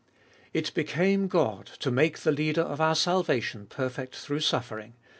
[0.51, 5.07] It became God to make the Leader of our salvation perfect through suffering (ii.